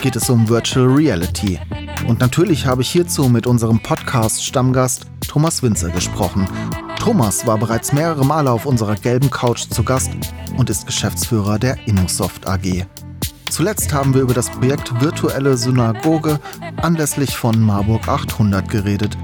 [0.00, 1.58] geht es um Virtual Reality.
[2.06, 6.48] Und natürlich habe ich hierzu mit unserem Podcast-Stammgast Thomas Winzer gesprochen.
[6.98, 10.10] Thomas war bereits mehrere Male auf unserer gelben Couch zu Gast
[10.56, 12.86] und ist Geschäftsführer der Innosoft AG.
[13.50, 16.38] Zuletzt haben wir über das Projekt Virtuelle Synagoge
[16.76, 19.16] anlässlich von Marburg 800 geredet.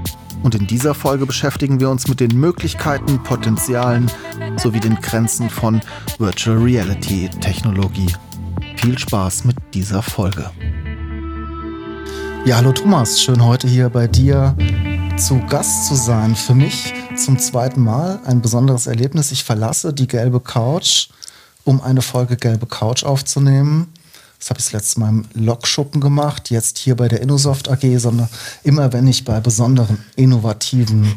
[0.43, 4.11] Und in dieser Folge beschäftigen wir uns mit den Möglichkeiten, Potenzialen
[4.57, 5.81] sowie den Grenzen von
[6.17, 8.13] Virtual Reality Technologie.
[8.85, 10.51] Viel Spaß mit dieser Folge.
[12.45, 14.55] Ja, hallo Thomas, schön heute hier bei dir
[15.17, 16.35] zu Gast zu sein.
[16.35, 19.31] Für mich zum zweiten Mal ein besonderes Erlebnis.
[19.31, 21.07] Ich verlasse die gelbe Couch,
[21.63, 23.91] um eine Folge gelbe Couch aufzunehmen.
[24.45, 27.97] Das habe ich das letzte Mal im Lokschuppen gemacht, jetzt hier bei der Innosoft AG,
[27.97, 28.29] sondern
[28.61, 31.15] immer wenn ich bei besonderen, innovativen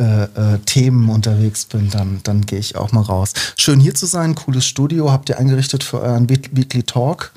[0.00, 3.32] äh, äh, Themen unterwegs bin, dann, dann gehe ich auch mal raus.
[3.56, 7.30] Schön hier zu sein, cooles Studio habt ihr eingerichtet für euren Weekly Talk.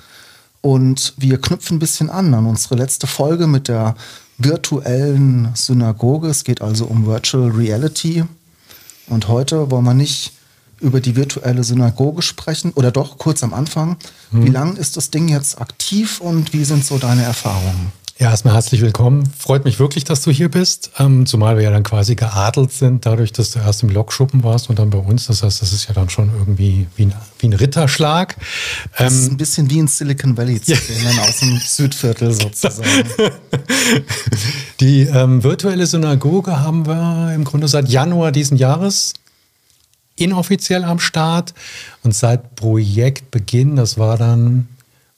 [0.61, 3.95] Und wir knüpfen ein bisschen an an unsere letzte Folge mit der
[4.39, 6.29] virtuellen Synagoge.
[6.29, 8.23] Es geht also um Virtual Reality.
[9.05, 10.31] Und heute wollen wir nicht
[10.79, 13.97] über die virtuelle Synagoge sprechen oder doch kurz am Anfang.
[14.31, 14.45] Hm.
[14.45, 17.91] Wie lange ist das Ding jetzt aktiv und wie sind so deine Erfahrungen?
[18.19, 19.31] Ja, erstmal herzlich willkommen.
[19.37, 20.89] Freut mich wirklich, dass du hier bist.
[20.97, 24.71] Ähm, zumal wir ja dann quasi geadelt sind, dadurch, dass du erst im Lokschuppen warst
[24.71, 25.27] und dann bei uns.
[25.27, 28.35] Das heißt, das ist ja dann schon irgendwie wie ein, wie ein Ritterschlag.
[28.97, 32.33] Das ähm, ist ein bisschen wie in Silicon Valley zu sehen, dann aus dem Südviertel
[32.33, 32.89] sozusagen.
[34.79, 39.13] Die ähm, virtuelle Synagoge haben wir im Grunde seit Januar diesen Jahres
[40.17, 41.53] inoffiziell am Start.
[42.03, 44.67] Und seit Projektbeginn, das war dann,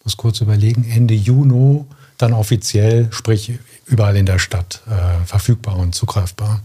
[0.04, 1.84] muss kurz überlegen, Ende Juni,
[2.18, 3.54] dann offiziell, sprich
[3.86, 6.62] überall in der Stadt äh, verfügbar und zugreifbar.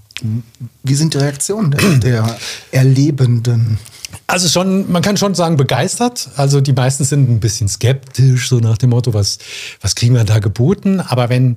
[0.83, 2.37] Wie sind die Reaktionen der, der
[2.71, 3.79] Erlebenden?
[4.27, 6.29] Also schon, man kann schon sagen, begeistert.
[6.37, 9.39] Also die meisten sind ein bisschen skeptisch, so nach dem Motto, was,
[9.81, 11.01] was kriegen wir da geboten?
[11.01, 11.57] Aber wenn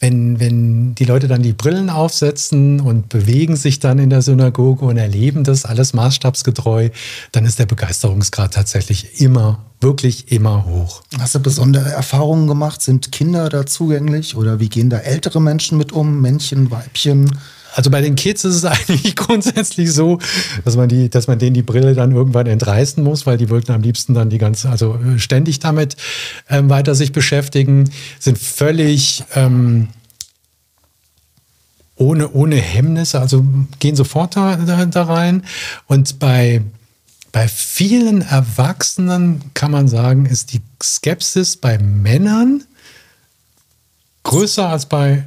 [0.00, 4.84] wenn, wenn die Leute dann die Brillen aufsetzen und bewegen sich dann in der Synagoge
[4.84, 6.90] und erleben das alles maßstabsgetreu,
[7.32, 11.02] dann ist der Begeisterungsgrad tatsächlich immer, wirklich immer hoch.
[11.18, 12.80] Hast du besondere Erfahrungen gemacht?
[12.80, 16.20] Sind Kinder da zugänglich oder wie gehen da ältere Menschen mit um?
[16.20, 17.36] Männchen, Weibchen?
[17.74, 20.18] Also bei den Kids ist es eigentlich grundsätzlich so,
[20.64, 23.72] dass man die, dass man denen die Brille dann irgendwann entreißen muss, weil die wollten
[23.72, 25.96] am liebsten dann die ganze, also äh, ständig damit
[26.48, 29.88] ähm, weiter sich beschäftigen, sind völlig ähm,
[31.96, 33.44] ohne, ohne Hemmnisse, also
[33.80, 35.44] gehen sofort da, da, da rein.
[35.86, 36.62] Und bei,
[37.32, 42.62] bei vielen Erwachsenen kann man sagen, ist die Skepsis bei Männern
[44.22, 45.24] größer als bei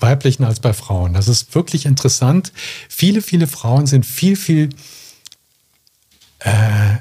[0.00, 1.14] weiblichen als bei Frauen.
[1.14, 2.52] Das ist wirklich interessant.
[2.88, 4.70] Viele, viele Frauen sind viel, viel,
[6.40, 6.98] äh,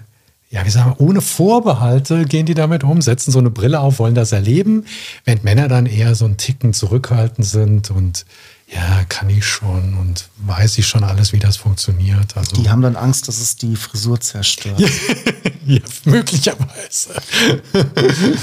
[0.50, 4.00] ja, wie sagen wir, ohne Vorbehalte gehen die damit um, setzen so eine Brille auf,
[4.00, 4.86] wollen das erleben,
[5.26, 8.26] während Männer dann eher so ein Ticken zurückhaltend sind und
[8.74, 12.36] ja, kann ich schon und weiß ich schon alles, wie das funktioniert.
[12.36, 14.80] Also die haben dann Angst, dass es die Frisur zerstört.
[15.66, 17.10] ja, möglicherweise.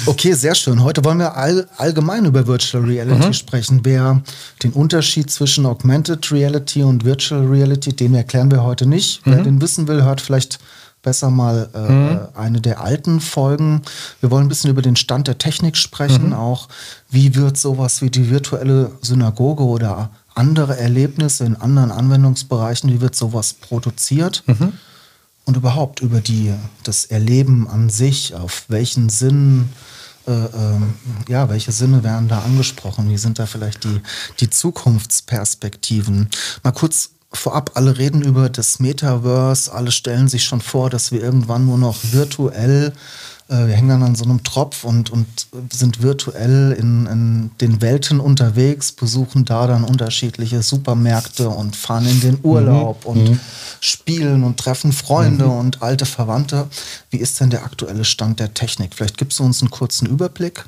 [0.07, 0.83] okay, sehr schön.
[0.83, 3.33] Heute wollen wir all, allgemein über Virtual Reality mhm.
[3.33, 3.81] sprechen.
[3.83, 4.23] Wer
[4.63, 9.27] den Unterschied zwischen Augmented Reality und Virtual Reality, den erklären wir heute nicht.
[9.27, 9.33] Mhm.
[9.33, 10.61] Wer den wissen will, hört vielleicht
[11.03, 12.19] besser mal äh, mhm.
[12.35, 13.83] eine der alten Folgen.
[14.21, 16.35] Wir wollen ein bisschen über den Stand der Technik sprechen, mhm.
[16.35, 16.69] auch
[17.09, 23.15] wie wird sowas wie die virtuelle Synagoge oder andere Erlebnisse in anderen Anwendungsbereichen, wie wird
[23.15, 24.73] sowas produziert mhm.
[25.45, 29.71] und überhaupt über die, das Erleben an sich, auf welchen Sinn,
[30.27, 30.81] äh, äh,
[31.29, 34.01] ja, welche Sinne werden da angesprochen, wie sind da vielleicht die,
[34.41, 36.29] die Zukunftsperspektiven.
[36.63, 41.23] Mal kurz vorab, alle reden über das Metaverse, alle stellen sich schon vor, dass wir
[41.23, 42.93] irgendwann nur noch virtuell
[43.51, 45.27] wir hängen dann an so einem Tropf und, und
[45.73, 52.21] sind virtuell in, in den Welten unterwegs, besuchen da dann unterschiedliche Supermärkte und fahren in
[52.21, 53.11] den Urlaub mhm.
[53.11, 53.41] und mhm.
[53.81, 55.59] spielen und treffen Freunde mhm.
[55.59, 56.69] und alte Verwandte.
[57.11, 58.95] Wie ist denn der aktuelle Stand der Technik?
[58.95, 60.65] Vielleicht gibst du uns einen kurzen Überblick.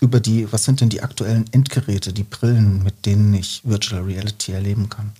[0.00, 4.52] Über die, was sind denn die aktuellen Endgeräte, die Brillen, mit denen ich Virtual Reality
[4.52, 5.12] erleben kann?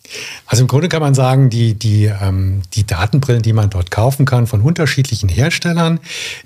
[0.46, 4.26] Also im Grunde kann man sagen, die, die, ähm, die Datenbrillen, die man dort kaufen
[4.26, 6.00] kann von unterschiedlichen Herstellern,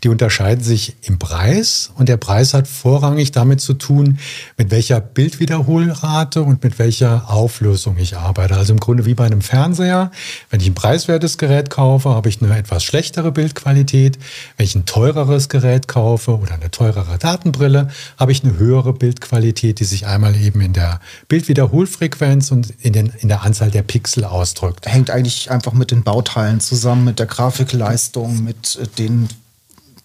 [0.04, 4.18] die unterscheiden sich im Preis und der Preis hat vorrangig damit zu tun,
[4.58, 8.56] mit welcher Bildwiederholrate und mit welcher Auflösung ich arbeite.
[8.56, 10.10] Also im Grunde wie bei einem Fernseher.
[10.50, 14.18] Wenn ich ein preiswertes Gerät kaufe, habe ich eine etwas schlechtere Bildqualität.
[14.56, 19.80] Wenn ich ein teureres Gerät kaufe oder eine teurere Datenbrille, habe ich eine höhere Bildqualität,
[19.80, 24.24] die sich einmal eben in der Bildwiederholfrequenz und in, den, in der Anzahl der Pixel
[24.24, 24.86] ausdrückt.
[24.86, 29.28] Hängt eigentlich einfach mit den Bauteilen zusammen, mit der Grafikleistung, mit den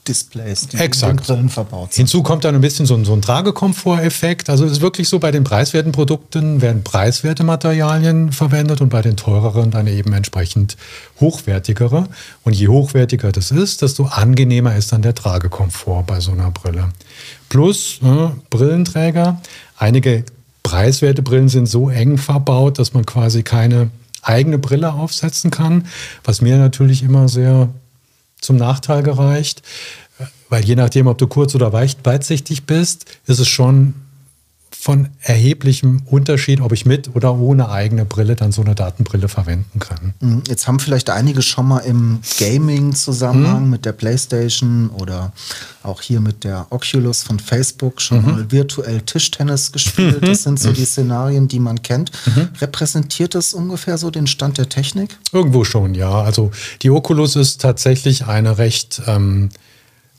[0.08, 1.12] Displays, die Exakt.
[1.12, 2.04] in den Brillen verbaut sind.
[2.04, 4.50] Hinzu kommt dann ein bisschen so ein, so ein Tragekomforteffekt.
[4.50, 9.02] Also es ist wirklich so, bei den preiswerten Produkten werden preiswerte Materialien verwendet und bei
[9.02, 10.78] den teureren dann eben entsprechend
[11.20, 12.08] hochwertigere.
[12.44, 16.90] Und je hochwertiger das ist, desto angenehmer ist dann der Tragekomfort bei so einer Brille.
[17.50, 19.42] Plus äh, Brillenträger.
[19.78, 20.26] Einige
[20.64, 23.90] preiswerte Brillen sind so eng verbaut, dass man quasi keine
[24.22, 25.86] eigene Brille aufsetzen kann,
[26.24, 27.70] was mir natürlich immer sehr
[28.44, 29.62] zum Nachteil gereicht,
[30.50, 33.96] weil je nachdem, ob du kurz oder weitsichtig bist, ist es schon
[34.84, 39.80] von erheblichem Unterschied, ob ich mit oder ohne eigene Brille dann so eine Datenbrille verwenden
[39.80, 40.14] kann.
[40.20, 40.44] Mhm.
[40.46, 43.70] Jetzt haben vielleicht einige schon mal im Gaming-Zusammenhang mhm.
[43.70, 45.32] mit der PlayStation oder
[45.84, 48.26] auch hier mit der Oculus von Facebook schon mhm.
[48.26, 50.22] mal virtuell Tischtennis gespielt.
[50.22, 50.28] Mhm.
[50.34, 52.12] Das sind so die Szenarien, die man kennt.
[52.26, 52.50] Mhm.
[52.60, 55.18] Repräsentiert das ungefähr so den Stand der Technik?
[55.32, 56.12] Irgendwo schon, ja.
[56.12, 56.52] Also
[56.82, 59.48] die Oculus ist tatsächlich eine recht ähm,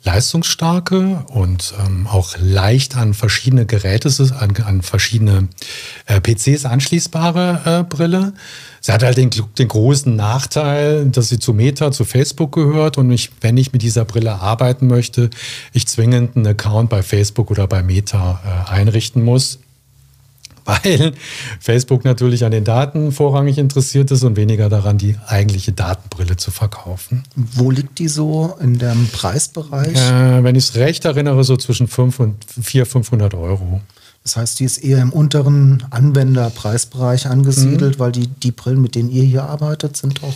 [0.05, 5.49] leistungsstarke und ähm, auch leicht an verschiedene Geräte, an, an verschiedene
[6.07, 8.35] äh, PCs anschließbare äh, Brille.
[8.81, 13.11] Sie hat halt den, den, großen Nachteil, dass sie zu Meta, zu Facebook gehört und
[13.11, 15.31] ich, wenn ich mit dieser Brille arbeiten möchte,
[15.73, 19.59] ich zwingend einen Account bei Facebook oder bei Meta äh, einrichten muss
[20.85, 21.13] weil
[21.61, 26.51] Facebook natürlich an den Daten vorrangig interessiert ist und weniger daran, die eigentliche Datenbrille zu
[26.51, 27.25] verkaufen.
[27.35, 29.97] Wo liegt die so in dem Preisbereich?
[29.97, 33.81] Äh, wenn ich es recht erinnere, so zwischen 5 und 400, 500 Euro.
[34.23, 38.01] Das heißt, die ist eher im unteren Anwenderpreisbereich angesiedelt, mhm.
[38.01, 40.33] weil die, die Brillen, mit denen ihr hier arbeitet, sind doch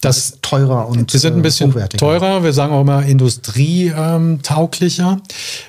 [0.00, 2.44] das teurer und Sie sind ein bisschen teurer.
[2.44, 5.20] Wir sagen auch mal industrietauglicher,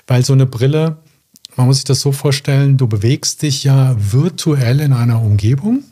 [0.06, 0.97] weil so eine Brille
[1.60, 5.84] man muss sich das so vorstellen, du bewegst dich ja virtuell in einer Umgebung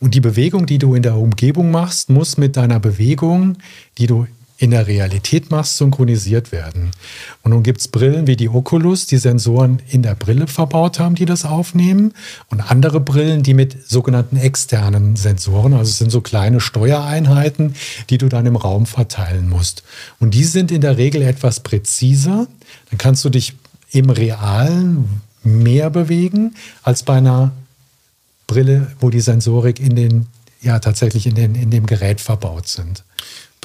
[0.00, 3.56] und die Bewegung, die du in der Umgebung machst, muss mit deiner Bewegung,
[3.96, 4.26] die du
[4.58, 6.90] in der Realität machst, synchronisiert werden.
[7.44, 11.14] Und nun gibt es Brillen wie die Oculus, die Sensoren in der Brille verbaut haben,
[11.14, 12.12] die das aufnehmen.
[12.50, 17.76] Und andere Brillen, die mit sogenannten externen Sensoren, also es sind so kleine Steuereinheiten,
[18.10, 19.84] die du dann im Raum verteilen musst.
[20.18, 22.48] Und die sind in der Regel etwas präziser.
[22.90, 23.54] Dann kannst du dich
[23.94, 27.52] im Realen mehr bewegen als bei einer
[28.46, 30.26] Brille, wo die Sensorik in den,
[30.60, 33.04] ja, tatsächlich in, den, in dem Gerät verbaut sind.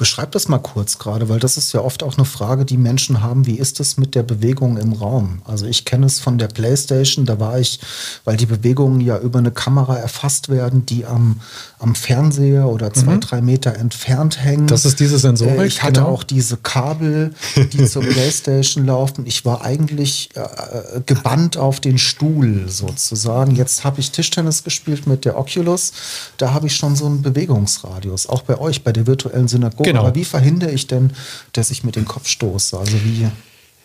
[0.00, 3.20] Beschreib das mal kurz gerade, weil das ist ja oft auch eine Frage, die Menschen
[3.20, 3.44] haben.
[3.44, 5.42] Wie ist es mit der Bewegung im Raum?
[5.44, 7.80] Also ich kenne es von der PlayStation, da war ich,
[8.24, 11.42] weil die Bewegungen ja über eine Kamera erfasst werden, die am,
[11.78, 13.20] am Fernseher oder zwei, mhm.
[13.20, 14.68] drei Meter entfernt hängen.
[14.68, 15.58] Das ist diese Sensorik.
[15.58, 16.12] Äh, ich hatte genau.
[16.14, 17.34] auch diese Kabel,
[17.70, 19.26] die zur PlayStation laufen.
[19.26, 23.54] Ich war eigentlich äh, äh, gebannt auf den Stuhl sozusagen.
[23.54, 25.92] Jetzt habe ich Tischtennis gespielt mit der Oculus.
[26.38, 28.30] Da habe ich schon so einen Bewegungsradius.
[28.30, 30.00] Auch bei euch, bei der virtuellen Synagoge Genau.
[30.00, 31.10] Aber wie verhindere ich denn,
[31.52, 32.78] dass ich mit dem Kopf stoße?
[32.78, 33.26] Also wie?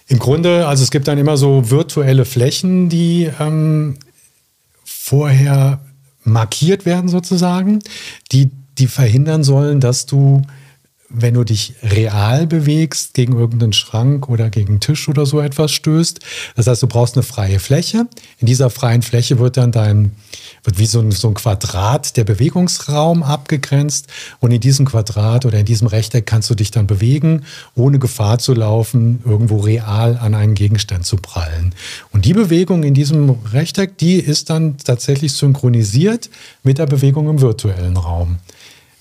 [0.08, 3.98] Im Grunde, also es gibt dann immer so virtuelle Flächen, die ähm,
[4.84, 5.80] vorher
[6.24, 7.80] markiert werden sozusagen,
[8.32, 10.42] die, die verhindern sollen, dass du
[11.10, 15.72] wenn du dich real bewegst, gegen irgendeinen Schrank oder gegen einen Tisch oder so etwas
[15.72, 16.20] stößt.
[16.56, 18.08] Das heißt, du brauchst eine freie Fläche.
[18.40, 20.12] In dieser freien Fläche wird dann dein,
[20.64, 24.08] wird wie so ein, so ein Quadrat der Bewegungsraum abgegrenzt.
[24.40, 27.46] Und in diesem Quadrat oder in diesem Rechteck kannst du dich dann bewegen,
[27.76, 31.76] ohne Gefahr zu laufen, irgendwo real an einen Gegenstand zu prallen.
[32.12, 36.30] Und die Bewegung in diesem Rechteck, die ist dann tatsächlich synchronisiert
[36.64, 38.38] mit der Bewegung im virtuellen Raum.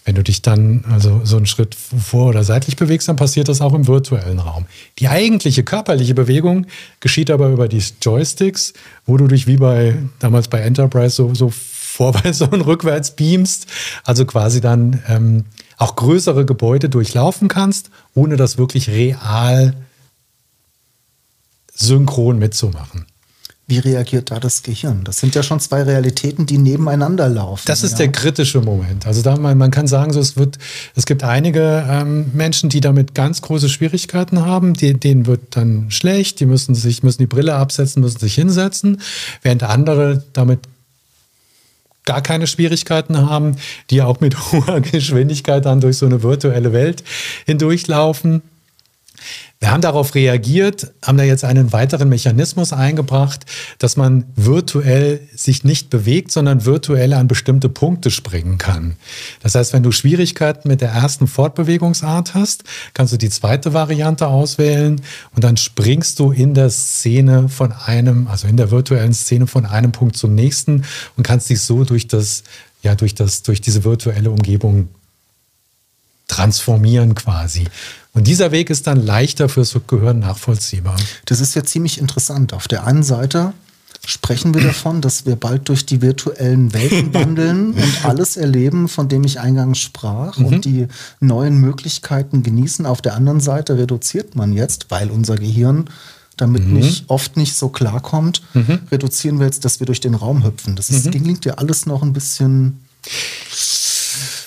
[0.05, 3.63] Wenn du dich dann also so einen Schritt vor oder seitlich bewegst, dann passiert das
[3.63, 4.67] auch im virtuellen Raum.
[4.99, 6.67] Die eigentliche körperliche Bewegung
[7.01, 8.75] geschieht aber über die Joysticks,
[9.07, 11.51] wo du dich wie bei damals bei Enterprise so, so
[11.95, 13.67] vorwärts und rückwärts beamst,
[14.05, 15.45] also quasi dann ähm,
[15.77, 19.75] auch größere Gebäude durchlaufen kannst, ohne das wirklich real
[21.73, 23.07] synchron mitzumachen.
[23.67, 25.05] Wie reagiert da das Gehirn?
[25.05, 27.63] Das sind ja schon zwei Realitäten, die nebeneinander laufen.
[27.65, 27.99] Das ist ja.
[27.99, 29.07] der kritische Moment.
[29.07, 30.59] Also da man, man kann sagen, so, es, wird,
[30.95, 34.75] es gibt einige ähm, Menschen, die damit ganz große Schwierigkeiten haben.
[34.75, 39.01] Die, denen wird dann schlecht, die müssen sich müssen die Brille absetzen, müssen sich hinsetzen,
[39.43, 40.61] während andere damit
[42.05, 43.57] gar keine Schwierigkeiten haben,
[43.89, 47.03] die auch mit hoher Geschwindigkeit dann durch so eine virtuelle Welt
[47.47, 48.43] hindurchlaufen.
[49.61, 53.47] Wir haben darauf reagiert, haben da jetzt einen weiteren Mechanismus eingebracht,
[53.79, 58.97] dass man virtuell sich nicht bewegt, sondern virtuell an bestimmte Punkte springen kann.
[59.43, 64.27] Das heißt, wenn du Schwierigkeiten mit der ersten Fortbewegungsart hast, kannst du die zweite Variante
[64.27, 65.01] auswählen
[65.35, 69.65] und dann springst du in der Szene von einem, also in der virtuellen Szene von
[69.65, 70.85] einem Punkt zum nächsten
[71.17, 72.43] und kannst dich so durch das,
[72.83, 74.89] ja, durch das, durch diese virtuelle Umgebung
[76.29, 77.65] transformieren quasi.
[78.13, 80.97] Und dieser Weg ist dann leichter fürs Gehirn nachvollziehbar.
[81.27, 82.53] Das ist ja ziemlich interessant.
[82.53, 83.53] Auf der einen Seite
[84.07, 89.09] sprechen wir davon, dass wir bald durch die virtuellen Welten wandeln und alles erleben, von
[89.09, 90.47] dem ich eingangs sprach mhm.
[90.47, 90.87] und die
[91.21, 92.87] neuen Möglichkeiten genießen.
[92.87, 95.87] Auf der anderen Seite reduziert man jetzt, weil unser Gehirn
[96.37, 96.75] damit mhm.
[96.75, 98.81] nicht oft nicht so klarkommt, mhm.
[98.91, 100.77] reduzieren wir jetzt, dass wir durch den Raum hüpfen.
[100.77, 101.11] Das ist, mhm.
[101.11, 102.81] klingt ja alles noch ein bisschen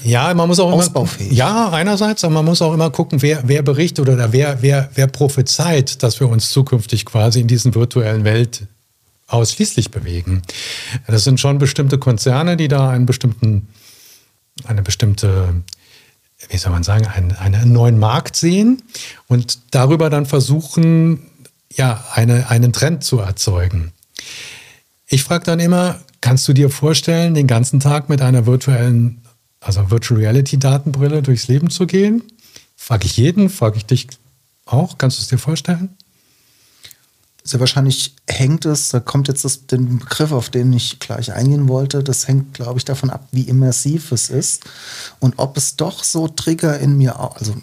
[0.04, 3.62] ja, man muss auch immer, ja, einerseits, aber man muss auch immer gucken, wer, wer
[3.62, 8.68] berichtet oder wer, wer, wer prophezeit, dass wir uns zukünftig quasi in diesen virtuellen Welt
[9.28, 10.42] ausschließlich bewegen.
[11.08, 13.68] Das sind schon bestimmte Konzerne, die da einen bestimmten,
[14.66, 15.62] eine bestimmte,
[16.50, 18.82] wie soll man sagen, einen, einen neuen Markt sehen
[19.28, 21.30] und darüber dann versuchen,
[21.74, 23.92] ja, eine, einen Trend zu erzeugen.
[25.08, 29.22] Ich frage dann immer, kannst du dir vorstellen, den ganzen Tag mit einer virtuellen
[29.68, 32.24] also Virtual Reality Datenbrille durchs Leben zu gehen?
[32.76, 34.08] Frage ich jeden, frage ich dich
[34.66, 34.98] auch.
[34.98, 35.98] Kannst du es dir vorstellen?
[37.44, 41.70] Sehr wahrscheinlich hängt es, da kommt jetzt das, den Begriff, auf den ich gleich eingehen
[41.70, 44.66] wollte, das hängt, glaube ich, davon ab, wie immersiv es ist
[45.20, 47.56] und ob es doch so Trigger in mir, also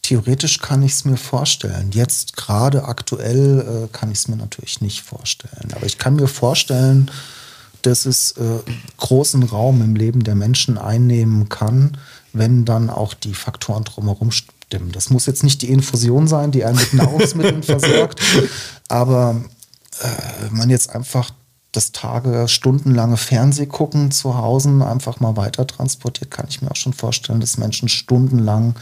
[0.00, 1.90] theoretisch kann ich es mir vorstellen.
[1.92, 5.72] Jetzt gerade aktuell äh, kann ich es mir natürlich nicht vorstellen.
[5.74, 7.10] Aber ich kann mir vorstellen,
[7.86, 8.58] dass es äh,
[8.98, 11.96] großen Raum im Leben der Menschen einnehmen kann,
[12.32, 14.92] wenn dann auch die Faktoren drumherum stimmen.
[14.92, 18.20] Das muss jetzt nicht die Infusion sein, die einen mit Nahrungsmitteln versorgt,
[18.88, 19.42] aber
[20.00, 21.30] äh, man jetzt einfach
[21.72, 26.76] das Tage, stundenlange Fernseh gucken zu Hause einfach mal weiter transportiert, kann ich mir auch
[26.76, 28.76] schon vorstellen, dass Menschen stundenlang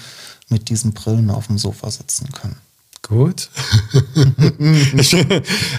[0.49, 2.57] mit diesen Brillen auf dem Sofa sitzen können.
[3.03, 3.51] Gut.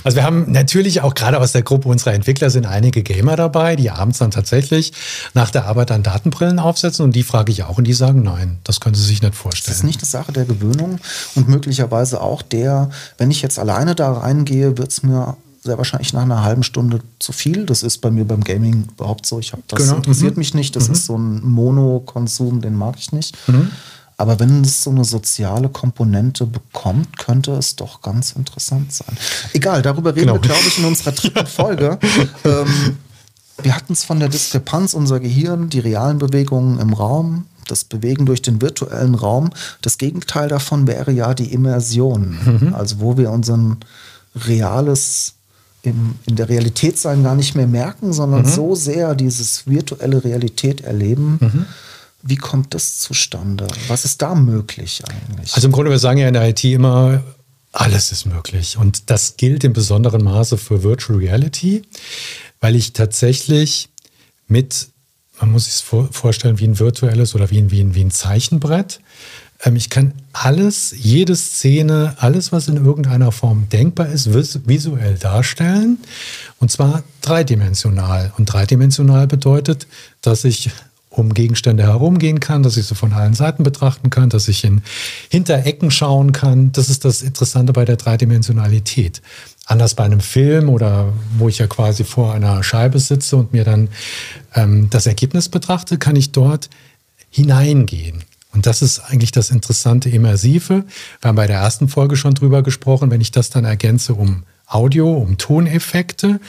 [0.03, 3.77] also wir haben natürlich auch gerade aus der Gruppe unserer Entwickler sind einige Gamer dabei,
[3.77, 4.91] die abends dann tatsächlich
[5.33, 8.57] nach der Arbeit dann Datenbrillen aufsetzen und die frage ich auch und die sagen nein,
[8.65, 9.71] das können sie sich nicht vorstellen.
[9.71, 10.99] Das ist nicht eine Sache der Gewöhnung
[11.35, 16.11] und möglicherweise auch der, wenn ich jetzt alleine da reingehe, wird es mir sehr wahrscheinlich
[16.11, 17.65] nach einer halben Stunde zu viel.
[17.65, 19.39] Das ist bei mir beim Gaming überhaupt so.
[19.39, 19.95] Ich habe das genau.
[19.95, 20.39] interessiert mhm.
[20.39, 20.75] mich nicht.
[20.75, 20.93] Das mhm.
[20.93, 23.37] ist so ein Monokonsum, den mag ich nicht.
[23.47, 23.71] Mhm.
[24.23, 29.17] Aber wenn es so eine soziale Komponente bekommt, könnte es doch ganz interessant sein.
[29.51, 30.35] Egal, darüber reden genau.
[30.35, 31.99] wir, glaube ich, in unserer dritten Folge.
[32.45, 32.95] ähm,
[33.61, 38.25] wir hatten es von der Diskrepanz unser Gehirn, die realen Bewegungen im Raum, das Bewegen
[38.25, 39.49] durch den virtuellen Raum.
[39.81, 42.73] Das Gegenteil davon wäre ja die Immersion, mhm.
[42.73, 43.79] also wo wir unseren
[44.47, 45.33] reales
[45.81, 48.49] im, in der Realität sein gar nicht mehr merken, sondern mhm.
[48.49, 51.39] so sehr dieses virtuelle Realität erleben.
[51.41, 51.65] Mhm
[52.23, 53.67] wie kommt das zustande?
[53.87, 55.53] Was ist da möglich eigentlich?
[55.53, 57.21] Also im Grunde, wir sagen ja in der IT immer,
[57.73, 58.77] alles ist möglich.
[58.77, 61.81] Und das gilt im besonderen Maße für Virtual Reality,
[62.61, 63.89] weil ich tatsächlich
[64.47, 64.87] mit,
[65.41, 69.01] man muss sich vorstellen, wie ein virtuelles oder wie ein, wie ein, wie ein Zeichenbrett.
[69.63, 75.97] Ähm, ich kann alles, jede Szene, alles, was in irgendeiner Form denkbar ist, visuell darstellen.
[76.59, 78.31] Und zwar dreidimensional.
[78.37, 79.87] Und dreidimensional bedeutet,
[80.21, 80.69] dass ich
[81.13, 84.81] um Gegenstände herumgehen kann, dass ich sie von allen Seiten betrachten kann, dass ich in
[85.29, 86.71] Hinterecken schauen kann.
[86.71, 89.21] Das ist das Interessante bei der Dreidimensionalität.
[89.65, 93.63] Anders bei einem Film oder wo ich ja quasi vor einer Scheibe sitze und mir
[93.63, 93.89] dann
[94.55, 96.69] ähm, das Ergebnis betrachte, kann ich dort
[97.29, 98.23] hineingehen.
[98.51, 100.83] Und das ist eigentlich das interessante Immersive.
[101.21, 103.11] Wir haben bei der ersten Folge schon drüber gesprochen.
[103.11, 106.39] Wenn ich das dann ergänze um Audio, um Toneffekte,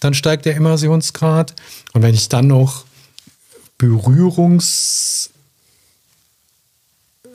[0.00, 1.54] dann steigt der Immersionsgrad.
[1.92, 2.84] Und wenn ich dann noch
[3.88, 5.30] Berührungs,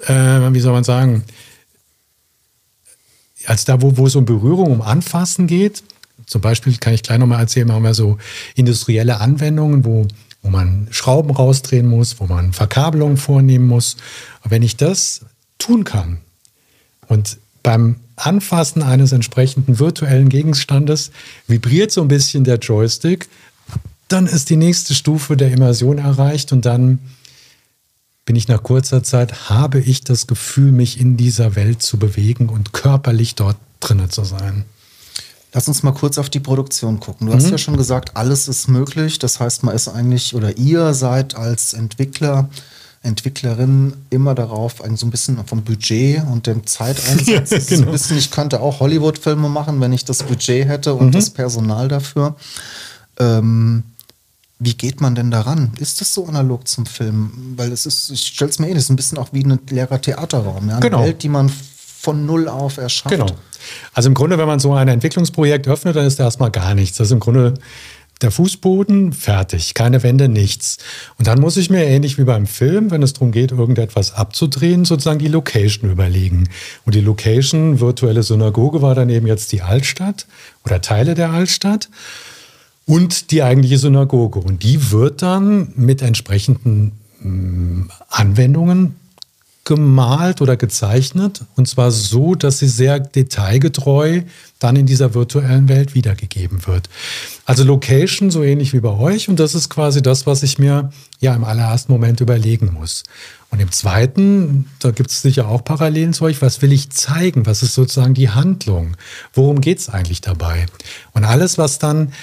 [0.07, 1.23] äh, wie soll man sagen,
[3.45, 5.83] als da, wo, wo es um Berührung, um Anfassen geht,
[6.25, 8.17] zum Beispiel kann ich gleich nochmal erzählen, haben wir so
[8.55, 10.07] industrielle Anwendungen, wo,
[10.41, 13.97] wo man Schrauben rausdrehen muss, wo man Verkabelungen vornehmen muss.
[14.43, 15.21] Und wenn ich das
[15.57, 16.19] tun kann
[17.07, 21.11] und beim Anfassen eines entsprechenden virtuellen Gegenstandes
[21.47, 23.29] vibriert so ein bisschen der Joystick.
[24.09, 26.99] Dann ist die nächste Stufe der Immersion erreicht und dann
[28.25, 32.49] bin ich nach kurzer Zeit, habe ich das Gefühl, mich in dieser Welt zu bewegen
[32.49, 34.65] und körperlich dort drinnen zu sein.
[35.51, 37.27] Lass uns mal kurz auf die Produktion gucken.
[37.27, 37.37] Du mhm.
[37.37, 39.17] hast ja schon gesagt, alles ist möglich.
[39.17, 42.49] Das heißt, man ist eigentlich, oder ihr seid als Entwickler,
[43.01, 47.49] Entwicklerin immer darauf, so ein bisschen vom Budget und dem Zeiteinsatz.
[47.51, 47.87] Ja, genau.
[47.87, 51.11] ein bisschen, ich könnte auch Hollywood-Filme machen, wenn ich das Budget hätte und mhm.
[51.13, 52.35] das Personal dafür.
[53.17, 53.83] Ähm,
[54.59, 55.71] wie geht man denn daran?
[55.79, 57.31] Ist das so analog zum Film?
[57.55, 59.57] Weil es ist, ich stelle es mir eh, das ist ein bisschen auch wie ein
[59.69, 60.67] leerer Theaterraum.
[60.67, 60.75] Ja?
[60.75, 61.03] Eine genau.
[61.03, 63.15] Welt, die man von null auf erschafft.
[63.15, 63.27] Genau.
[63.93, 66.97] Also im Grunde, wenn man so ein Entwicklungsprojekt öffnet, dann ist da erstmal gar nichts.
[66.97, 67.53] Das ist im Grunde
[68.21, 70.77] der Fußboden, fertig, keine Wände, nichts.
[71.17, 74.83] Und dann muss ich mir ähnlich wie beim Film, wenn es darum geht, irgendetwas abzudrehen,
[74.83, 76.49] sozusagen die Location überlegen.
[76.85, 80.25] Und die Location, virtuelle Synagoge, war dann eben jetzt die Altstadt
[80.65, 81.89] oder Teile der Altstadt
[82.89, 84.39] und die eigentliche Synagoge.
[84.39, 88.95] Und die wird dann mit entsprechenden mm, Anwendungen
[89.63, 94.23] gemalt oder gezeichnet und zwar so, dass sie sehr detailgetreu
[94.57, 96.89] dann in dieser virtuellen Welt wiedergegeben wird.
[97.45, 100.89] Also Location so ähnlich wie bei euch und das ist quasi das, was ich mir
[101.19, 103.03] ja im allerersten Moment überlegen muss.
[103.51, 107.45] Und im zweiten, da gibt es sicher auch Parallelen zu euch, was will ich zeigen?
[107.45, 108.97] Was ist sozusagen die Handlung?
[109.33, 110.65] Worum geht es eigentlich dabei?
[111.13, 112.13] Und alles, was dann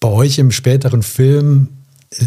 [0.00, 1.68] bei euch im späteren Film
[2.10, 2.24] äh,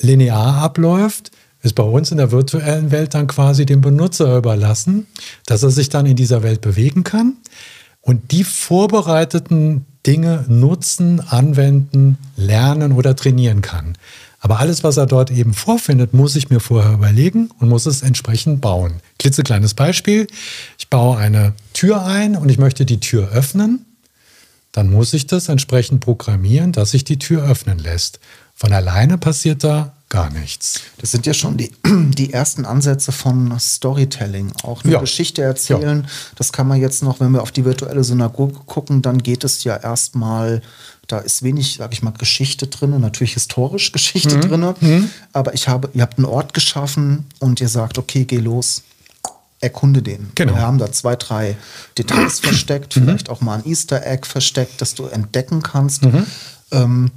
[0.00, 1.30] linear abläuft,
[1.62, 5.06] ist bei uns in der virtuellen Welt dann quasi dem Benutzer überlassen,
[5.46, 7.34] dass er sich dann in dieser Welt bewegen kann
[8.00, 13.96] und die vorbereiteten Dinge nutzen, anwenden, lernen oder trainieren kann.
[14.40, 18.02] Aber alles, was er dort eben vorfindet, muss ich mir vorher überlegen und muss es
[18.02, 18.94] entsprechend bauen.
[19.20, 20.26] Klitzekleines Beispiel.
[20.78, 23.84] Ich baue eine Tür ein und ich möchte die Tür öffnen.
[24.72, 28.20] Dann muss ich das entsprechend programmieren, dass sich die Tür öffnen lässt.
[28.54, 30.82] Von alleine passiert da gar nichts.
[30.98, 34.52] Das sind ja schon die, die ersten Ansätze von Storytelling.
[34.62, 35.00] Auch eine ja.
[35.00, 36.08] Geschichte erzählen, ja.
[36.36, 39.64] das kann man jetzt noch, wenn wir auf die virtuelle Synagoge gucken, dann geht es
[39.64, 40.60] ja erstmal,
[41.06, 44.40] da ist wenig, sag ich mal, Geschichte drin, natürlich historisch Geschichte mhm.
[44.42, 45.10] drin, mhm.
[45.32, 48.82] aber ich habe, ihr habt einen Ort geschaffen und ihr sagt, okay, geh los.
[49.62, 50.30] Erkunde den.
[50.34, 50.54] Genau.
[50.54, 51.56] Wir haben da zwei, drei
[51.96, 53.04] Details versteckt, mhm.
[53.04, 56.02] vielleicht auch mal ein Easter Egg versteckt, das du entdecken kannst.
[56.02, 56.26] Mhm.
[56.70, 57.10] Ähm,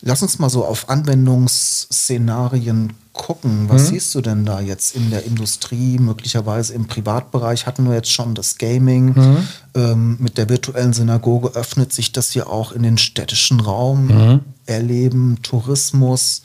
[0.00, 3.68] Lass uns mal so auf Anwendungsszenarien gucken.
[3.68, 3.86] Was mhm.
[3.86, 7.66] siehst du denn da jetzt in der Industrie, möglicherweise im Privatbereich?
[7.66, 9.06] Hatten wir jetzt schon das Gaming.
[9.06, 9.48] Mhm.
[9.74, 14.06] Ähm, mit der virtuellen Synagoge öffnet sich das hier auch in den städtischen Raum.
[14.06, 14.40] Mhm.
[14.66, 16.42] Erleben, Tourismus.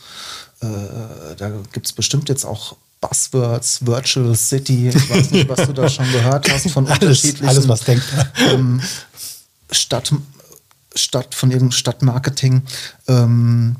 [0.61, 0.65] Äh,
[1.37, 4.89] da gibt es bestimmt jetzt auch Buzzwords, Virtual City.
[4.89, 8.05] Ich weiß nicht, was du da schon gehört hast von alles, unterschiedlichen alles, was denkt.
[8.49, 8.81] Ähm,
[9.71, 10.13] Stadt,
[10.95, 12.61] Stadt, von irgendeinem Stadtmarketing.
[13.07, 13.75] Ähm,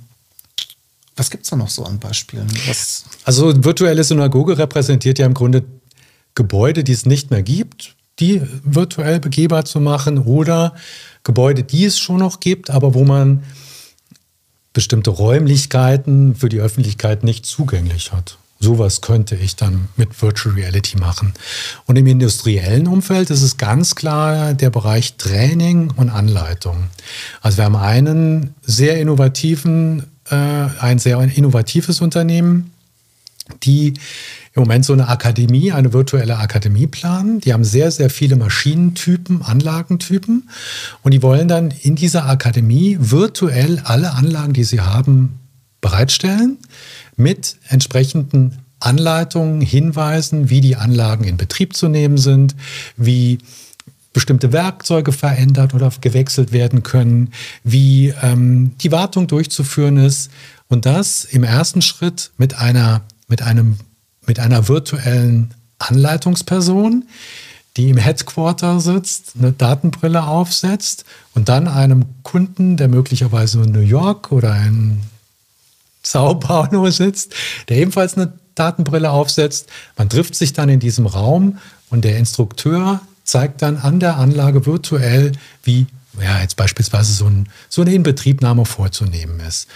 [1.16, 2.48] was gibt es da noch so an Beispielen?
[2.68, 5.64] Was also virtuelle Synagoge repräsentiert ja im Grunde
[6.36, 10.76] Gebäude, die es nicht mehr gibt, die virtuell begehbar zu machen oder
[11.24, 13.44] Gebäude, die es schon noch gibt, aber wo man
[14.74, 18.38] bestimmte Räumlichkeiten für die Öffentlichkeit nicht zugänglich hat.
[18.64, 21.34] Sowas könnte ich dann mit Virtual Reality machen.
[21.86, 26.86] Und im industriellen Umfeld ist es ganz klar der Bereich Training und Anleitung.
[27.42, 30.36] Also wir haben einen sehr innovativen, äh,
[30.80, 32.72] ein sehr innovatives Unternehmen,
[33.64, 33.96] die
[34.54, 37.42] im Moment so eine Akademie, eine virtuelle Akademie planen.
[37.42, 40.50] Die haben sehr, sehr viele Maschinentypen, Anlagentypen
[41.02, 45.43] und die wollen dann in dieser Akademie virtuell alle Anlagen, die sie haben,
[45.84, 46.58] bereitstellen
[47.16, 52.56] mit entsprechenden Anleitungen, Hinweisen, wie die Anlagen in Betrieb zu nehmen sind,
[52.98, 53.38] wie
[54.14, 57.32] bestimmte Werkzeuge verändert oder gewechselt werden können,
[57.64, 60.32] wie ähm, die Wartung durchzuführen ist.
[60.68, 63.78] Und das im ersten Schritt mit einer, mit einem,
[64.26, 67.06] mit einer virtuellen Anleitungsperson,
[67.78, 73.80] die im Headquarter sitzt, eine Datenbrille aufsetzt und dann einem Kunden, der möglicherweise in New
[73.80, 75.00] York oder in
[76.04, 77.34] Sao Paulo sitzt,
[77.70, 79.70] der ebenfalls eine Datenbrille aufsetzt.
[79.98, 81.58] Man trifft sich dann in diesem Raum
[81.90, 85.32] und der Instrukteur zeigt dann an der Anlage virtuell,
[85.64, 85.88] wie
[86.22, 89.68] ja, jetzt beispielsweise so, ein, so eine Inbetriebnahme vorzunehmen ist.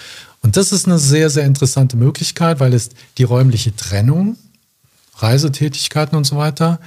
[0.43, 4.37] Und das ist eine sehr, sehr interessante Möglichkeit, weil es die räumliche Trennung,
[5.17, 6.79] Reisetätigkeiten und so weiter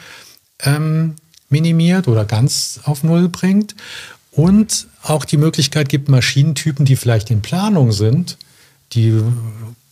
[0.60, 1.16] ähm,
[1.48, 3.74] minimiert oder ganz auf Null bringt
[4.30, 8.38] und auch die Möglichkeit gibt, Maschinentypen, die vielleicht in Planung sind,
[8.92, 9.22] die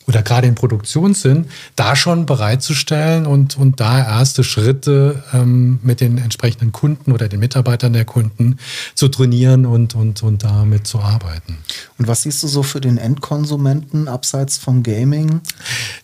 [0.09, 6.01] oder gerade in Produktion sind, da schon bereitzustellen und, und da erste Schritte ähm, mit
[6.01, 8.59] den entsprechenden Kunden oder den Mitarbeitern der Kunden
[8.95, 11.59] zu trainieren und, und, und damit zu arbeiten.
[11.99, 15.43] Und was siehst du so für den Endkonsumenten abseits vom Gaming?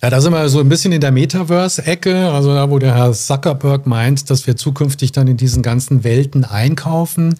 [0.02, 3.14] Ja, da sind wir so ein bisschen in der Metaverse-Ecke, also da, wo der Herr
[3.14, 7.38] Zuckerberg meint, dass wir zukünftig dann in diesen ganzen Welten einkaufen.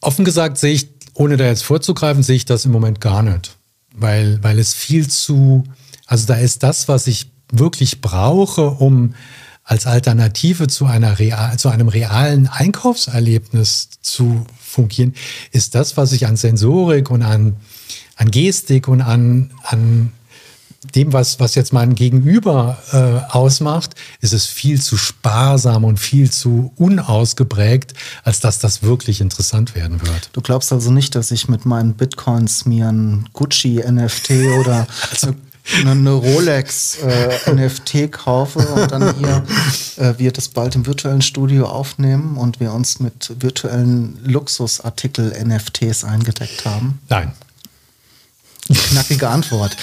[0.00, 3.57] Offen gesagt sehe ich, ohne da jetzt vorzugreifen, sehe ich das im Moment gar nicht
[4.00, 5.64] weil, weil es viel zu,
[6.06, 9.14] also da ist das, was ich wirklich brauche, um
[9.64, 15.14] als Alternative zu, einer real, zu einem realen Einkaufserlebnis zu fungieren,
[15.52, 17.56] ist das, was ich an Sensorik und an,
[18.16, 20.12] an Gestik und an, an
[20.94, 26.30] dem, was, was jetzt mein Gegenüber äh, ausmacht, ist es viel zu sparsam und viel
[26.30, 30.30] zu unausgeprägt, als dass das wirklich interessant werden wird.
[30.32, 35.34] Du glaubst also nicht, dass ich mit meinen Bitcoins mir ein Gucci-NFT oder also,
[35.84, 39.44] eine Rolex äh, NFT kaufe und dann hier
[39.96, 46.04] äh, wir das bald im virtuellen Studio aufnehmen und wir uns mit virtuellen Luxusartikel NFTs
[46.04, 47.00] eingedeckt haben?
[47.10, 47.32] Nein,
[48.68, 49.76] Knackige Antwort.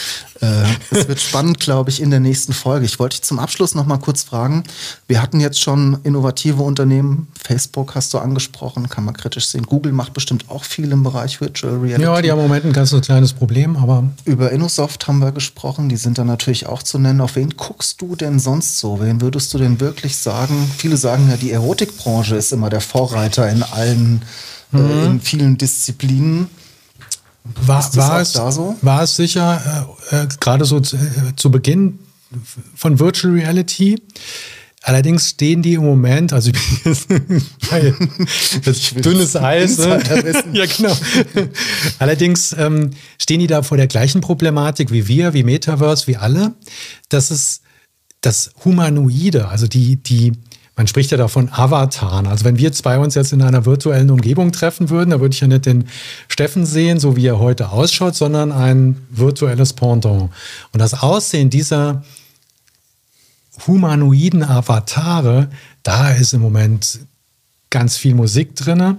[0.45, 2.85] Äh, es wird spannend, glaube ich, in der nächsten Folge.
[2.85, 4.63] Ich wollte dich zum Abschluss noch mal kurz fragen.
[5.07, 7.27] Wir hatten jetzt schon innovative Unternehmen.
[7.41, 9.63] Facebook hast du angesprochen, kann man kritisch sehen.
[9.63, 12.03] Google macht bestimmt auch viel im Bereich Virtual Reality.
[12.03, 14.03] Ja, die haben im Moment ein ganz so kleines Problem, aber.
[14.25, 15.89] Über Innosoft haben wir gesprochen.
[15.89, 17.21] Die sind da natürlich auch zu nennen.
[17.21, 18.99] Auf wen guckst du denn sonst so?
[19.01, 20.71] Wen würdest du denn wirklich sagen?
[20.77, 24.21] Viele sagen ja, die Erotikbranche ist immer der Vorreiter in allen,
[24.73, 24.89] äh, mhm.
[24.89, 26.49] äh, in vielen Disziplinen.
[27.65, 28.75] War, war, es, so?
[28.81, 31.99] war es sicher, äh, äh, gerade so zu, äh, zu, Beginn
[32.75, 34.01] von Virtual Reality.
[34.81, 36.51] Allerdings stehen die im Moment, also
[38.95, 39.77] dünnes Eis.
[39.77, 40.01] Ne?
[40.53, 40.95] ja, genau.
[41.97, 46.53] Allerdings ähm, stehen die da vor der gleichen Problematik wie wir, wie Metaverse, wie alle.
[47.09, 47.61] Das ist
[48.21, 50.33] das Humanoide, also die, die,
[50.75, 52.27] man spricht ja davon Avataren.
[52.27, 55.39] Also wenn wir zwei uns jetzt in einer virtuellen Umgebung treffen würden, da würde ich
[55.39, 55.85] ja nicht den
[56.27, 60.29] Steffen sehen, so wie er heute ausschaut, sondern ein virtuelles Pendant.
[60.73, 62.03] Und das Aussehen dieser
[63.65, 65.49] humanoiden Avatare,
[65.83, 66.99] da ist im Moment
[67.69, 68.97] ganz viel Musik drin.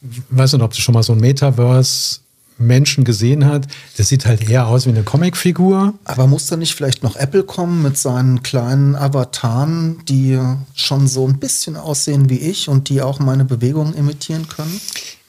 [0.00, 2.21] Ich weiß nicht, ob du schon mal so ein Metaverse
[2.66, 5.94] Menschen gesehen hat, das sieht halt eher aus wie eine Comicfigur.
[6.04, 10.38] Aber muss da nicht vielleicht noch Apple kommen mit seinen kleinen Avataren, die
[10.74, 14.80] schon so ein bisschen aussehen wie ich und die auch meine Bewegungen imitieren können?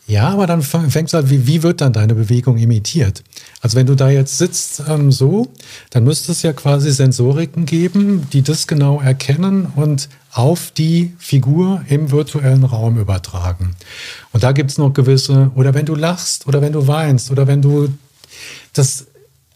[0.06, 3.24] Ja, aber dann fängst du halt, wie, wie wird dann deine Bewegung imitiert?
[3.62, 5.48] Also wenn du da jetzt sitzt ähm, so,
[5.92, 11.84] dann müsste es ja quasi Sensoriken geben, die das genau erkennen und auf die Figur
[11.88, 13.76] im virtuellen Raum übertragen.
[14.32, 17.48] Und da gibt es noch gewisse, oder wenn du lachst, oder wenn du weinst, oder
[17.48, 17.90] wenn du
[18.74, 19.06] das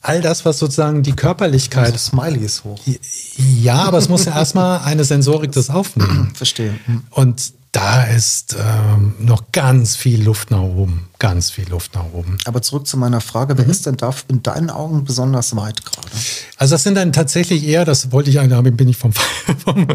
[0.01, 1.93] all das, was sozusagen die Körperlichkeit.
[1.93, 2.79] Also Smiley ist hoch.
[3.61, 6.31] Ja, aber es muss ja erstmal eine Sensorik das aufnehmen.
[6.35, 6.75] Verstehe.
[7.09, 11.09] Und da ist ähm, noch ganz viel Luft nach oben.
[11.19, 12.39] Ganz viel Luft nach oben.
[12.45, 13.71] Aber zurück zu meiner Frage, wer mhm.
[13.71, 16.07] ist denn da in deinen Augen besonders weit gerade?
[16.57, 19.13] Also das sind dann tatsächlich eher, das wollte ich eigentlich, bin ich vom,
[19.63, 19.87] vom,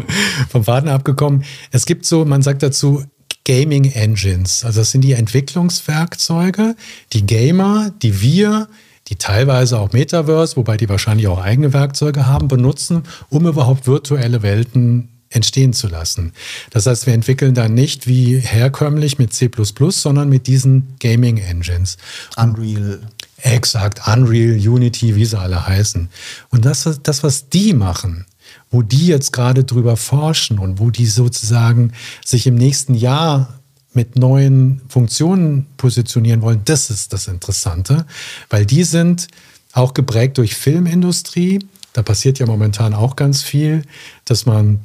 [0.49, 1.43] vom Faden abgekommen.
[1.71, 3.03] Es gibt so, man sagt dazu,
[3.43, 4.63] Gaming Engines.
[4.63, 6.77] Also das sind die Entwicklungswerkzeuge,
[7.11, 8.69] die Gamer, die wir,
[9.09, 14.41] die teilweise auch Metaverse, wobei die wahrscheinlich auch eigene Werkzeuge haben, benutzen, um überhaupt virtuelle
[14.41, 16.33] Welten entstehen zu lassen.
[16.69, 19.49] Das heißt, wir entwickeln da nicht wie herkömmlich mit C++,
[19.89, 21.97] sondern mit diesen Gaming Engines.
[22.37, 23.01] Unreal.
[23.37, 26.07] Exakt, Unreal, Unity, wie sie alle heißen.
[26.49, 28.25] Und das, das was die machen,
[28.71, 31.91] wo die jetzt gerade drüber forschen und wo die sozusagen
[32.25, 33.59] sich im nächsten Jahr
[33.93, 38.05] mit neuen Funktionen positionieren wollen, das ist das Interessante,
[38.49, 39.27] weil die sind
[39.73, 41.59] auch geprägt durch Filmindustrie.
[41.91, 43.83] Da passiert ja momentan auch ganz viel,
[44.25, 44.81] dass man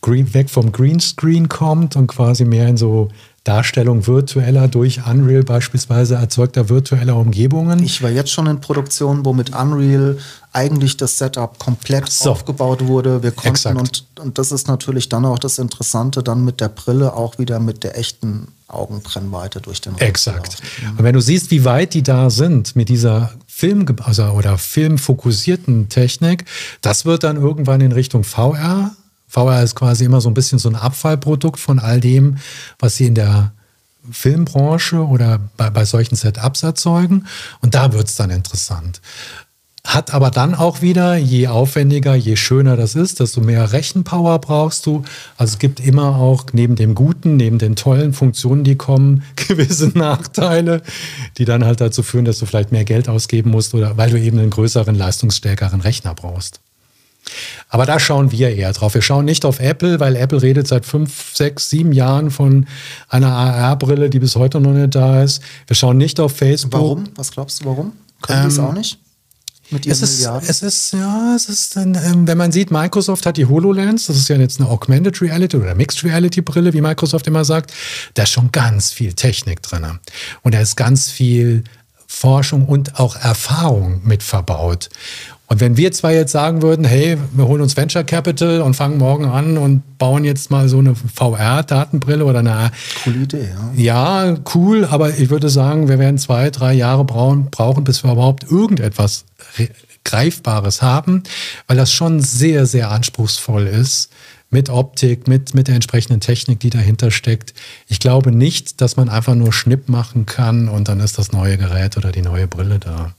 [0.00, 3.08] green, weg vom Greenscreen kommt und quasi mehr in so
[3.44, 7.82] Darstellung virtueller durch Unreal beispielsweise erzeugter virtueller Umgebungen.
[7.82, 10.18] Ich war jetzt schon in Produktion, wo mit Unreal
[10.52, 12.30] eigentlich das Setup komplett so.
[12.32, 13.22] aufgebaut wurde.
[13.22, 17.14] Wir konnten und, und das ist natürlich dann auch das Interessante, dann mit der Brille
[17.14, 20.58] auch wieder mit der echten Augenbrennweite durch den Raum Exakt.
[20.98, 25.88] Und wenn du siehst, wie weit die da sind mit dieser Film also, oder filmfokussierten
[25.88, 26.44] Technik,
[26.82, 28.90] das wird dann irgendwann in Richtung VR
[29.28, 32.38] VR ist quasi immer so ein bisschen so ein Abfallprodukt von all dem,
[32.78, 33.52] was sie in der
[34.10, 37.26] Filmbranche oder bei, bei solchen Setups erzeugen.
[37.60, 39.00] Und da wird es dann interessant.
[39.84, 44.86] hat aber dann auch wieder, je aufwendiger, je schöner das ist, desto mehr Rechenpower brauchst
[44.86, 45.02] du.
[45.36, 49.88] Also es gibt immer auch neben dem Guten, neben den tollen Funktionen, die kommen, gewisse
[49.88, 50.82] Nachteile,
[51.36, 54.18] die dann halt dazu führen, dass du vielleicht mehr Geld ausgeben musst oder weil du
[54.18, 56.60] eben einen größeren, leistungsstärkeren Rechner brauchst.
[57.68, 58.94] Aber da schauen wir eher drauf.
[58.94, 62.66] Wir schauen nicht auf Apple, weil Apple redet seit fünf, sechs, sieben Jahren von
[63.08, 65.42] einer AR-Brille, die bis heute noch nicht da ist.
[65.66, 66.72] Wir schauen nicht auf Facebook.
[66.72, 67.04] Warum?
[67.16, 67.92] Was glaubst du, warum?
[68.22, 68.98] Können ähm, die es auch nicht?
[69.70, 70.48] Mit ihren es ist, Milliarden?
[70.48, 74.28] es ist, ja, es ist, ähm, wenn man sieht, Microsoft hat die HoloLens, das ist
[74.28, 77.72] ja jetzt eine Augmented Reality oder Mixed Reality Brille, wie Microsoft immer sagt.
[78.14, 79.86] Da ist schon ganz viel Technik drin.
[80.42, 81.64] Und da ist ganz viel
[82.06, 84.88] Forschung und auch Erfahrung mit verbaut.
[85.48, 88.98] Und wenn wir zwar jetzt sagen würden, hey, wir holen uns Venture Capital und fangen
[88.98, 92.70] morgen an und bauen jetzt mal so eine VR-Datenbrille oder eine.
[93.02, 94.26] Coole Idee, ja.
[94.26, 98.12] Ja, cool, aber ich würde sagen, wir werden zwei, drei Jahre brauchen, brauchen bis wir
[98.12, 99.24] überhaupt irgendetwas
[100.04, 101.22] Greifbares haben,
[101.66, 104.10] weil das schon sehr, sehr anspruchsvoll ist
[104.50, 107.54] mit Optik, mit, mit der entsprechenden Technik, die dahinter steckt.
[107.86, 111.56] Ich glaube nicht, dass man einfach nur Schnipp machen kann und dann ist das neue
[111.58, 113.14] Gerät oder die neue Brille da.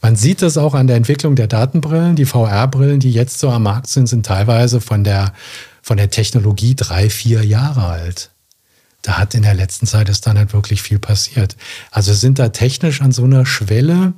[0.00, 2.16] Man sieht das auch an der Entwicklung der Datenbrillen.
[2.16, 5.32] Die VR-Brillen, die jetzt so am Markt sind, sind teilweise von der,
[5.82, 8.30] von der Technologie drei, vier Jahre alt.
[9.02, 11.56] Da hat in der letzten Zeit ist da nicht wirklich viel passiert.
[11.90, 14.14] Also sind da technisch an so einer Schwelle,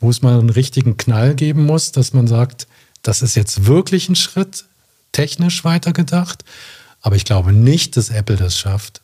[0.00, 2.66] wo es mal einen richtigen Knall geben muss, dass man sagt,
[3.02, 4.64] das ist jetzt wirklich ein Schritt
[5.12, 6.44] technisch weitergedacht.
[7.00, 9.00] Aber ich glaube nicht, dass Apple das schafft.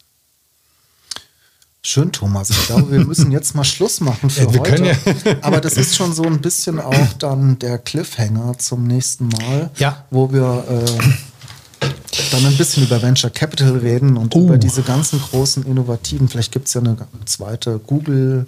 [1.92, 2.50] Schön, Thomas.
[2.50, 4.84] Ich glaube, wir müssen jetzt mal Schluss machen für ja, heute.
[4.84, 9.70] Ja Aber das ist schon so ein bisschen auch dann der Cliffhanger zum nächsten Mal,
[9.74, 10.04] ja.
[10.08, 11.86] wo wir äh,
[12.30, 14.44] dann ein bisschen über Venture Capital reden und uh.
[14.44, 16.28] über diese ganzen großen Innovativen.
[16.28, 18.46] Vielleicht gibt es ja eine zweite Google,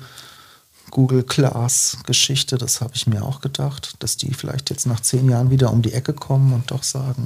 [0.90, 2.58] Google Class Geschichte.
[2.58, 5.82] Das habe ich mir auch gedacht, dass die vielleicht jetzt nach zehn Jahren wieder um
[5.82, 7.24] die Ecke kommen und doch sagen,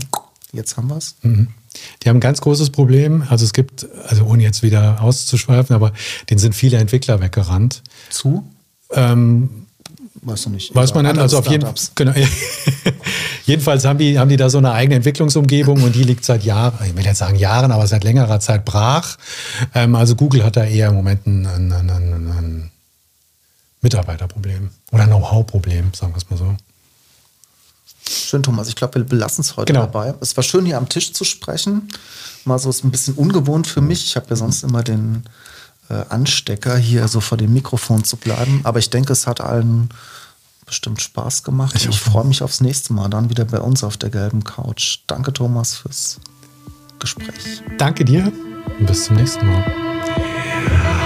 [0.56, 1.16] jetzt haben wir es.
[1.22, 1.48] Mhm.
[2.02, 3.24] Die haben ein ganz großes Problem.
[3.28, 5.92] Also es gibt, also ohne jetzt wieder auszuschweifen, aber
[6.30, 7.82] denen sind viele Entwickler weggerannt.
[8.10, 8.50] Zu?
[8.92, 9.66] Ähm,
[10.22, 10.74] Weiß du nicht.
[10.74, 11.18] Weiß man nicht.
[11.18, 11.74] Also auf jeden Fall.
[11.94, 12.12] Genau.
[13.46, 16.84] Jedenfalls haben die, haben die da so eine eigene Entwicklungsumgebung und die liegt seit Jahren,
[16.84, 19.18] ich will jetzt sagen Jahren, aber seit längerer Zeit brach.
[19.72, 22.70] Ähm, also Google hat da eher im Moment ein, ein, ein, ein
[23.82, 26.56] Mitarbeiterproblem oder Know-how-Problem, sagen wir es mal so.
[28.26, 28.68] Schön, Thomas.
[28.68, 29.86] Ich glaube, wir belassen es heute genau.
[29.86, 30.14] dabei.
[30.20, 31.88] Es war schön, hier am Tisch zu sprechen.
[32.44, 34.04] Mal so ist ein bisschen ungewohnt für mich.
[34.04, 35.22] Ich habe ja sonst immer den
[35.88, 38.62] äh, Anstecker, hier so vor dem Mikrofon zu bleiben.
[38.64, 39.90] Aber ich denke, es hat allen
[40.64, 41.76] bestimmt Spaß gemacht.
[41.76, 44.98] Ich, ich freue mich aufs nächste Mal, dann wieder bei uns auf der gelben Couch.
[45.06, 46.18] Danke, Thomas, fürs
[46.98, 47.62] Gespräch.
[47.78, 48.32] Danke dir
[48.80, 51.05] und bis zum nächsten Mal.